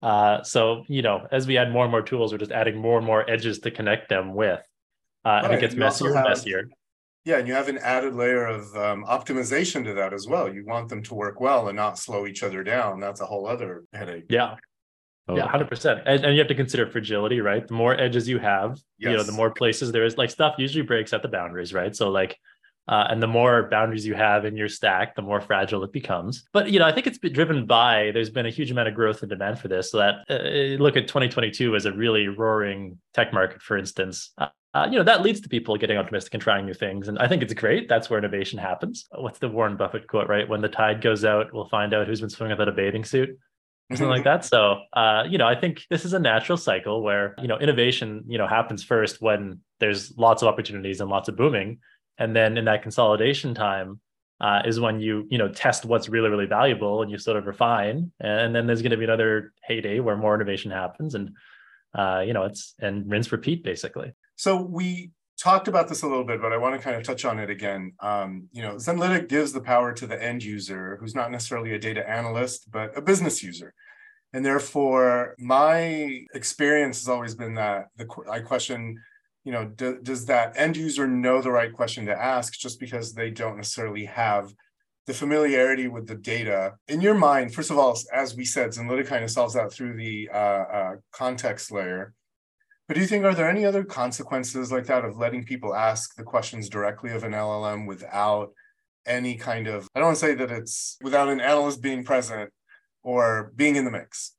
[0.02, 2.98] Uh, so you know, as we add more and more tools, we're just adding more
[2.98, 4.62] and more edges to connect them with,
[5.24, 6.70] uh, and it gets messier and messier.
[7.26, 10.54] Yeah, and you have an added layer of um, optimization to that as well.
[10.54, 13.00] You want them to work well and not slow each other down.
[13.00, 14.26] That's a whole other headache.
[14.30, 14.58] Yeah,
[15.34, 16.02] yeah, hundred percent.
[16.06, 17.68] And, and you have to consider fragility, right?
[17.68, 20.18] The more edges you have, you know, the more places there is.
[20.18, 21.96] Like stuff usually breaks at the boundaries, right?
[21.96, 22.38] So like,
[22.88, 26.46] uh, and the more boundaries you have in your stack, the more fragile it becomes.
[26.54, 28.94] But you know, I think it's been driven by there's been a huge amount of
[28.94, 29.90] growth and demand for this.
[29.90, 34.32] So that uh, look at 2022 as a really roaring tech market, for instance.
[34.38, 37.18] Uh, uh, you know that leads to people getting optimistic and trying new things, and
[37.18, 37.88] I think it's great.
[37.88, 39.06] That's where innovation happens.
[39.10, 40.28] What's the Warren Buffett quote?
[40.28, 43.06] Right, when the tide goes out, we'll find out who's been swimming without a bathing
[43.06, 43.40] suit
[43.92, 44.46] something like that.
[44.46, 48.24] So, uh, you know, I think this is a natural cycle where you know innovation,
[48.28, 51.80] you know, happens first when there's lots of opportunities and lots of booming,
[52.18, 54.00] and then in that consolidation time
[54.42, 57.46] uh, is when you you know test what's really really valuable and you sort of
[57.46, 61.32] refine, and then there's going to be another heyday where more innovation happens, and
[61.94, 64.14] uh, you know, it's and rinse repeat basically.
[64.36, 65.12] So we
[65.46, 67.52] talked about this a little bit, but I want to kind of touch on it
[67.52, 67.94] again.
[68.00, 71.80] Um, you know, Zenlytic gives the power to the end user, who's not necessarily a
[71.80, 73.72] data analyst, but a business user.
[74.34, 79.00] And therefore, my experience has always been that the I question,
[79.44, 83.14] you know, do, does that end user know the right question to ask just because
[83.14, 84.52] they don't necessarily have
[85.06, 87.54] the familiarity with the data in your mind?
[87.54, 90.96] First of all, as we said, Zenlytic kind of solves that through the uh, uh,
[91.12, 92.16] context layer.
[92.88, 96.16] But do you think are there any other consequences like that of letting people ask
[96.16, 98.52] the questions directly of an LLM without
[99.06, 102.52] any kind of I don't want to say that it's without an analyst being present
[103.04, 104.34] or being in the mix.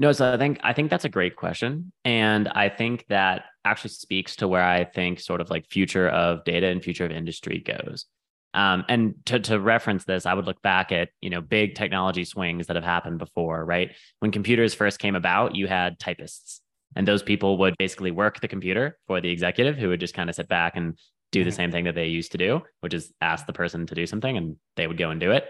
[0.00, 3.90] No, so I think I think that's a great question, and I think that actually
[3.90, 7.58] speaks to where I think sort of like future of data and future of industry
[7.58, 8.06] goes.
[8.54, 12.24] Um, and to to reference this, I would look back at you know big technology
[12.24, 13.90] swings that have happened before, right?
[14.20, 16.60] When computers first came about, you had typists,
[16.96, 20.28] and those people would basically work the computer for the executive, who would just kind
[20.30, 20.98] of sit back and
[21.30, 21.54] do the Mhm.
[21.54, 24.36] same thing that they used to do, which is ask the person to do something,
[24.36, 25.46] and they would go and do it.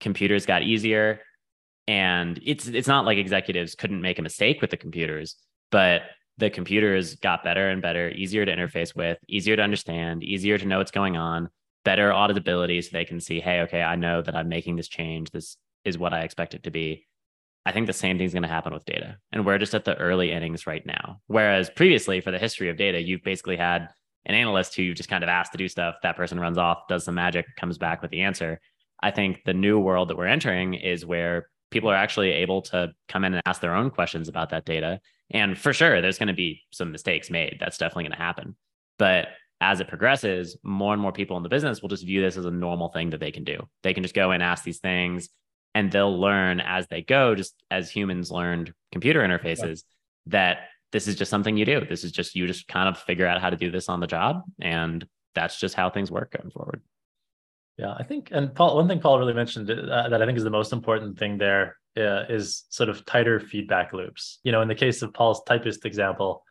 [0.00, 1.20] Computers got easier
[1.88, 5.36] and it's it's not like executives couldn't make a mistake with the computers
[5.70, 6.02] but
[6.38, 10.66] the computers got better and better easier to interface with easier to understand easier to
[10.66, 11.48] know what's going on
[11.84, 15.30] better auditability so they can see hey okay i know that i'm making this change
[15.32, 17.04] this is what i expect it to be
[17.66, 19.96] i think the same thing's going to happen with data and we're just at the
[19.96, 23.88] early innings right now whereas previously for the history of data you've basically had
[24.24, 26.86] an analyst who you've just kind of asked to do stuff that person runs off
[26.88, 28.60] does some magic comes back with the answer
[29.02, 32.92] i think the new world that we're entering is where people are actually able to
[33.08, 35.00] come in and ask their own questions about that data.
[35.30, 37.56] And for sure, there's going to be some mistakes made.
[37.58, 38.56] That's definitely going to happen.
[38.98, 39.28] But
[39.60, 42.44] as it progresses, more and more people in the business will just view this as
[42.44, 43.66] a normal thing that they can do.
[43.82, 45.30] They can just go and ask these things
[45.74, 49.84] and they'll learn as they go, just as humans learned computer interfaces,
[50.26, 51.84] that this is just something you do.
[51.88, 54.06] This is just, you just kind of figure out how to do this on the
[54.06, 54.42] job.
[54.60, 56.82] And that's just how things work going forward.
[57.78, 60.44] Yeah, I think, and Paul, one thing Paul really mentioned uh, that I think is
[60.44, 64.40] the most important thing there uh, is sort of tighter feedback loops.
[64.44, 66.44] You know, in the case of Paul's typist example,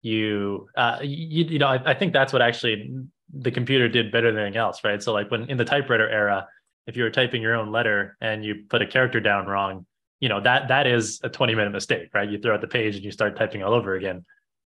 [0.00, 2.90] you, uh, you, you know, I, I think that's what actually
[3.32, 5.02] the computer did better than anything else, right?
[5.02, 6.46] So, like when in the typewriter era,
[6.86, 9.86] if you were typing your own letter and you put a character down wrong,
[10.20, 12.28] you know that that is a 20 minute mistake, right?
[12.28, 14.24] You throw out the page and you start typing all over again.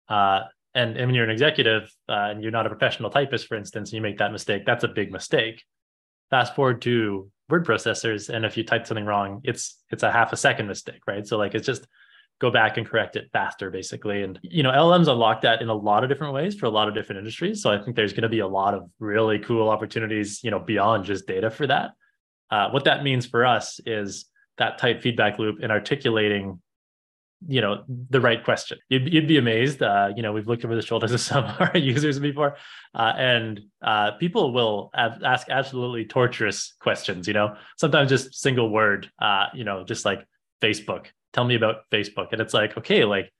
[0.07, 0.41] Uh,
[0.75, 3.89] and, and when you're an executive uh, and you're not a professional typist, for instance,
[3.89, 5.63] and you make that mistake, that's a big mistake
[6.29, 10.31] fast forward to word processors and if you type something wrong it's it's a half
[10.31, 11.87] a second mistake right so like it's just
[12.39, 14.23] go back and correct it faster basically.
[14.23, 16.87] And you know llms unlock that in a lot of different ways for a lot
[16.87, 17.61] of different industries.
[17.61, 20.59] So i think there's going to be a lot of really cool opportunities you know
[20.59, 21.91] beyond just data for that.
[22.49, 24.25] Uh, what that means for us is
[24.57, 26.59] that tight feedback loop and articulating
[27.47, 28.77] you know the right question.
[28.89, 31.61] You'd, you'd be amazed uh, you know we've looked over the shoulders of some of
[31.61, 32.57] our users before
[32.95, 37.55] uh, and uh, people will ask absolutely torturous questions you know?
[37.77, 40.25] Sometimes just single word uh, you know just like
[40.61, 43.31] facebook tell me about facebook and it's like okay like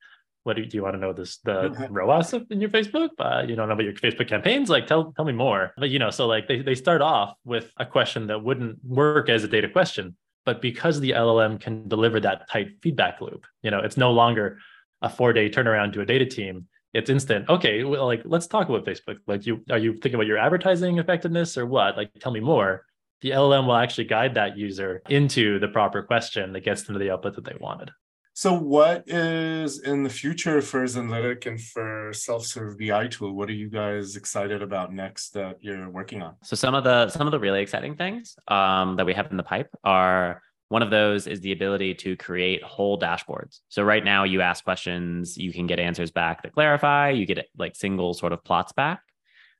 [0.44, 3.10] what do you, do you want to know this the ROAS in your Facebook?
[3.20, 4.70] Uh, you don't know about your Facebook campaigns?
[4.70, 5.74] Like tell tell me more.
[5.78, 9.30] But you know, so like they, they start off with a question that wouldn't work
[9.30, 13.70] as a data question, but because the LLM can deliver that tight feedback loop, you
[13.70, 14.60] know, it's no longer
[15.02, 16.68] a four day turnaround to a data team.
[16.94, 17.48] It's instant.
[17.50, 19.18] Okay, well, like let's talk about Facebook.
[19.28, 21.96] Like, you are you thinking about your advertising effectiveness or what?
[21.98, 22.86] Like, tell me more.
[23.22, 27.00] The LLM will actually guide that user into the proper question that gets them to
[27.00, 27.92] the output that they wanted.
[28.34, 33.36] So, what is in the future for Zenlytic and for self-serve BI tool?
[33.36, 36.36] What are you guys excited about next that you're working on?
[36.44, 39.36] So, some of the some of the really exciting things um, that we have in
[39.36, 43.60] the pipe are one of those is the ability to create whole dashboards.
[43.70, 47.10] So right now, you ask questions, you can get answers back that clarify.
[47.10, 49.02] You get like single sort of plots back.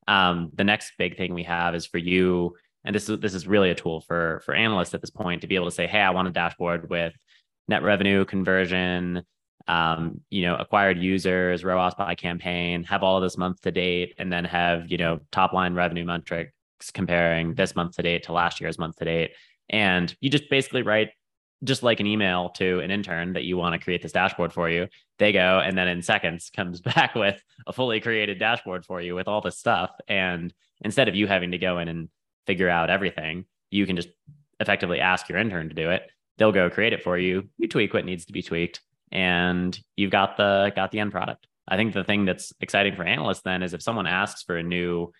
[0.08, 3.48] Um, the next big thing we have is for you, and this is this is
[3.48, 6.02] really a tool for for analysts at this point to be able to say, hey,
[6.02, 7.14] I want a dashboard with
[7.68, 9.24] net revenue conversion,
[9.68, 14.32] um, you know, acquired users, ROAS by campaign, have all this month to date, and
[14.32, 16.52] then have, you know, top line revenue metrics
[16.94, 19.32] comparing this month to date to last year's month to date.
[19.70, 21.10] And you just basically write
[21.64, 24.70] just like an email to an intern that you want to create this dashboard for
[24.70, 24.88] you.
[25.18, 29.14] They go and then in seconds comes back with a fully created dashboard for you
[29.14, 29.92] with all this stuff.
[30.08, 32.10] And instead of you having to go in and
[32.50, 34.10] figure out everything, you can just
[34.60, 36.10] effectively ask your intern to do it
[36.40, 37.50] they'll go create it for you.
[37.58, 38.82] You tweak what needs to be tweaked,
[39.12, 41.46] and you've got the got the end product.
[41.68, 44.64] I think the thing that's exciting for analysts then is if someone asks for a
[44.64, 45.12] new,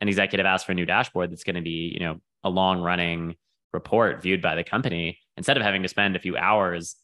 [0.00, 2.80] an executive asks for a new dashboard that's going to be, you know, a long
[2.80, 3.34] running
[3.72, 6.94] report viewed by the company, instead of having to spend a few hours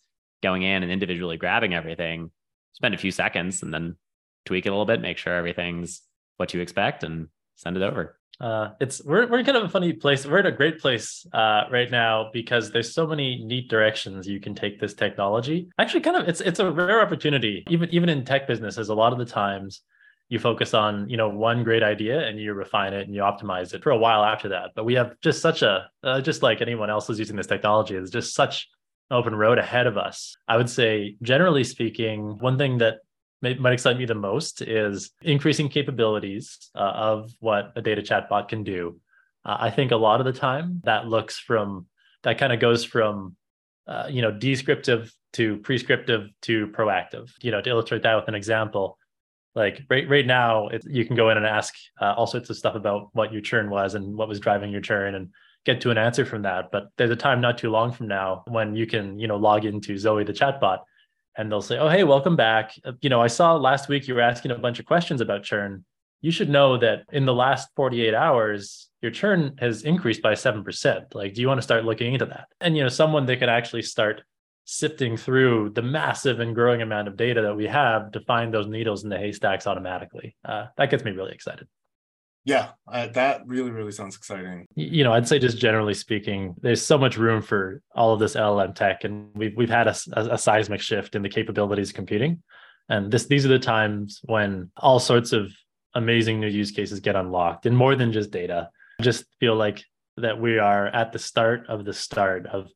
[0.43, 2.31] going in and individually grabbing everything,
[2.75, 3.97] spend a few seconds and then
[4.45, 6.03] tweak it a little bit, make sure everything's
[6.37, 9.69] what you expect and send it over uh, it's we're we're in kind of a
[9.69, 10.27] funny place.
[10.27, 14.41] We're in a great place uh, right now because there's so many neat directions you
[14.41, 15.69] can take this technology.
[15.79, 17.65] Actually, kind of it's it's a rare opportunity.
[17.69, 19.83] Even even in tech businesses, a lot of the times
[20.29, 23.75] you focus on you know one great idea and you refine it and you optimize
[23.75, 24.71] it for a while after that.
[24.75, 27.95] But we have just such a uh, just like anyone else who's using this technology,
[27.95, 28.69] there's just such
[29.11, 30.37] open road ahead of us.
[30.49, 33.01] I would say, generally speaking, one thing that
[33.43, 38.63] might excite me the most is increasing capabilities uh, of what a data chatbot can
[38.63, 39.01] do.
[39.45, 41.87] Uh, I think a lot of the time that looks from
[42.23, 43.37] that kind of goes from
[43.87, 47.31] uh, you know descriptive to prescriptive to proactive.
[47.41, 48.99] You know, to illustrate that with an example,
[49.55, 52.57] like right right now, it, you can go in and ask uh, all sorts of
[52.57, 55.31] stuff about what your churn was and what was driving your churn and
[55.65, 56.71] get to an answer from that.
[56.71, 59.65] But there's a time not too long from now when you can you know log
[59.65, 60.81] into Zoe the chatbot
[61.37, 62.73] and they'll say, "Oh, hey, welcome back.
[62.85, 65.43] Uh, you know, I saw last week you were asking a bunch of questions about
[65.43, 65.85] churn.
[66.21, 71.15] You should know that in the last 48 hours, your churn has increased by 7%.
[71.15, 73.49] Like, do you want to start looking into that?" And you know, someone that can
[73.49, 74.23] actually start
[74.65, 78.69] sifting through the massive and growing amount of data that we have to find those
[78.69, 80.37] needles in the haystacks automatically.
[80.45, 81.67] Uh, that gets me really excited.
[82.45, 84.67] Yeah, uh, that really, really sounds exciting.
[84.75, 88.35] You know, I'd say just generally speaking, there's so much room for all of this
[88.35, 92.43] LLM tech, and we've we've had a, a, seismic shift in the capabilities of computing,
[92.89, 95.53] and this these are the times when all sorts of
[95.95, 98.71] amazing new use cases get unlocked, and more than just data.
[98.99, 99.85] I just feel like
[100.17, 102.69] that we are at the start of the start of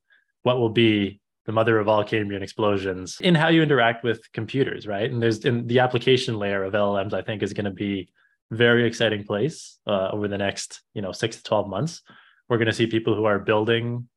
[0.43, 4.87] what will be the mother of all Cambrian explosions in how you interact with computers,
[4.87, 5.11] right?
[5.11, 8.09] And there's in the application layer of LLMs, I think, is going to be
[8.51, 12.03] very exciting place uh, over the next you know six to 12 months
[12.49, 14.09] we're going to see people who are building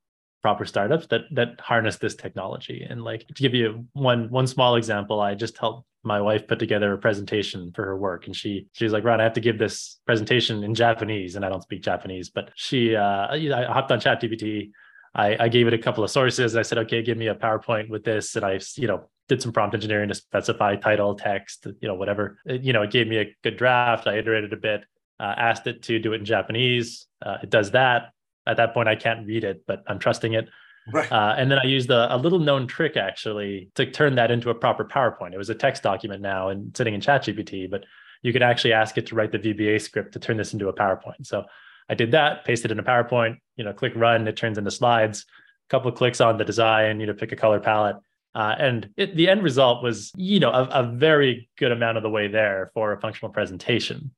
[0.42, 4.76] proper startups that that harness this technology and like to give you one one small
[4.76, 8.68] example i just helped my wife put together a presentation for her work and she
[8.74, 11.82] she's like ron i have to give this presentation in japanese and i don't speak
[11.82, 14.70] japanese but she uh i hopped on chat gpt
[15.16, 16.56] I, I gave it a couple of sources.
[16.56, 18.36] I said, okay, give me a PowerPoint with this.
[18.36, 22.40] And I, you know, did some prompt engineering to specify title, text, you know, whatever.
[22.46, 24.08] It, you know, it gave me a good draft.
[24.08, 24.82] I iterated a bit,
[25.20, 27.08] uh, asked it to do it in Japanese.
[27.26, 28.12] Uh, it does that.
[28.48, 30.50] At that point, I can't read it, but I'm trusting it.
[30.92, 31.12] Right.
[31.12, 34.50] Uh, and then I used a, a, little known trick actually to turn that into
[34.50, 35.34] a proper PowerPoint.
[35.34, 37.84] It was a text document now and sitting in ChatGPT, but
[38.24, 40.74] you could actually ask it to write the VBA script to turn this into a
[40.74, 41.26] PowerPoint.
[41.26, 41.46] So
[41.90, 45.26] I did that, pasted in a PowerPoint, you know, click run, it turns into slides,
[45.68, 47.98] a couple of clicks on the design, you know, pick a color palette.
[48.36, 52.04] Uh, and it, the end result was, you know, a, a, very good amount of
[52.04, 54.12] the way there for a functional presentation.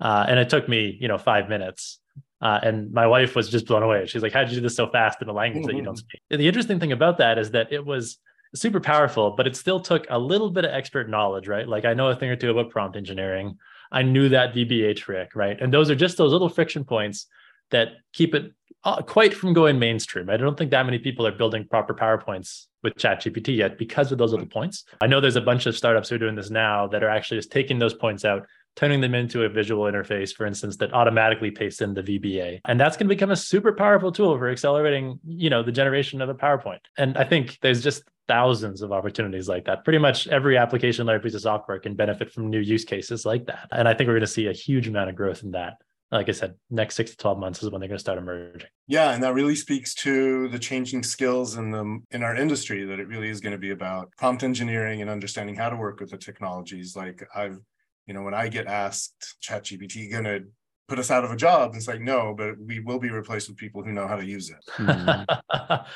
[0.00, 1.98] Uh, and it took me, you know, five minutes.
[2.40, 4.06] Uh, and my wife was just blown away.
[4.06, 5.94] She's like, "How did you do this so fast in a language that you don't
[5.94, 5.98] mm-hmm.
[5.98, 8.18] speak?" And the interesting thing about that is that it was
[8.54, 11.68] super powerful, but it still took a little bit of expert knowledge, right?
[11.68, 13.58] Like I know a thing or two about prompt engineering.
[13.92, 15.60] I knew that VBA trick, right?
[15.60, 17.26] And those are just those little friction points
[17.70, 18.52] that keep it
[18.82, 20.30] Uh, quite from going mainstream.
[20.30, 24.16] I don't think that many people are building proper PowerPoints with ChatGPT yet because of
[24.16, 24.58] those little mm-hmm.
[24.58, 24.84] points.
[25.02, 27.38] I know there's a bunch of startups who are doing this now that are actually
[27.38, 31.50] just taking those points out, turning them into a visual interface, for instance, that automatically
[31.50, 32.60] pastes in the VBA.
[32.64, 36.22] And that's going to become a super powerful tool for accelerating, you know, the generation
[36.22, 36.80] of a PowerPoint.
[36.96, 39.84] And I think there's just thousands of opportunities like that.
[39.84, 43.44] Pretty much every application layer piece of software can benefit from new use cases like
[43.46, 43.68] that.
[43.72, 45.74] And I think we're going to see a huge amount of growth in that
[46.12, 48.68] like I said, next six to 12 months is when they're going to start emerging.
[48.88, 49.12] Yeah.
[49.12, 53.06] And that really speaks to the changing skills in the in our industry that it
[53.06, 56.18] really is going to be about prompt engineering and understanding how to work with the
[56.18, 56.96] technologies.
[56.96, 57.58] Like I've,
[58.06, 60.40] you know, when I get asked ChatGPT gonna
[60.88, 63.56] put us out of a job, it's like, no, but we will be replaced with
[63.56, 64.58] people who know how to use it.
[64.78, 65.86] Mm-hmm.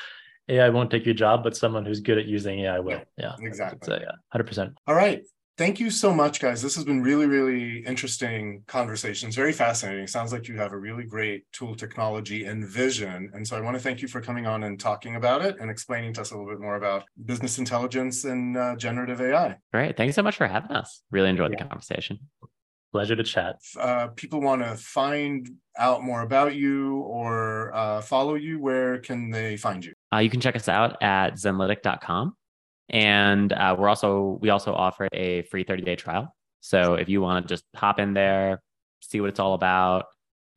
[0.47, 3.01] AI won't take your job, but someone who's good at using AI will.
[3.17, 3.79] Yeah, exactly.
[3.83, 4.77] Say, yeah, hundred percent.
[4.85, 5.23] All right.
[5.57, 6.61] Thank you so much, guys.
[6.61, 9.35] This has been really, really interesting conversations.
[9.35, 10.05] Very fascinating.
[10.05, 13.31] Sounds like you have a really great tool technology and vision.
[13.33, 15.71] And so I want to thank you for coming on and talking about it and
[15.71, 19.55] explaining to us a little bit more about business intelligence and uh, generative AI.
[19.71, 19.95] Great.
[19.95, 21.03] Thanks so much for having us.
[21.09, 21.63] Really enjoyed yeah.
[21.63, 22.19] the conversation.
[22.91, 23.55] Pleasure to chat.
[23.79, 28.59] Uh, people want to find out more about you or uh, follow you.
[28.59, 29.93] Where can they find you?
[30.13, 32.35] Uh, you can check us out at zenlytic.com
[32.89, 36.35] and uh, we're also we also offer a free 30 day trial.
[36.61, 38.61] So if you want to just hop in there,
[39.01, 40.05] see what it's all about,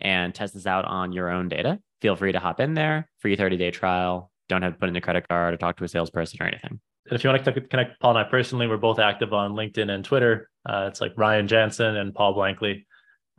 [0.01, 3.09] and test this out on your own data, feel free to hop in there.
[3.19, 4.31] Free 30 day trial.
[4.49, 6.81] Don't have to put in a credit card or talk to a salesperson or anything.
[7.11, 9.91] And if you want to connect Paul and I personally, we're both active on LinkedIn
[9.91, 10.51] and Twitter.
[10.69, 12.85] Uh, it's like Ryan Janssen and Paul Blankley.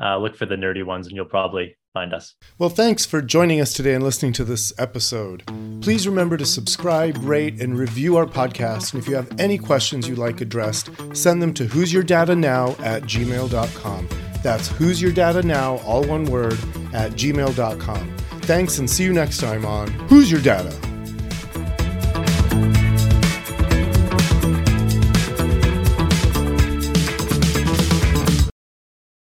[0.01, 2.35] Uh, look for the nerdy ones, and you'll probably find us.
[2.57, 5.43] Well, thanks for joining us today and listening to this episode.
[5.81, 8.93] Please remember to subscribe, rate, and review our podcast.
[8.93, 12.35] And if you have any questions you'd like addressed, send them to who's your data
[12.35, 14.09] now at gmail.com.
[14.41, 16.57] That's who's your data now, all one word,
[16.93, 18.17] at gmail.com.
[18.43, 20.73] Thanks and see you next time on Who's Your Data?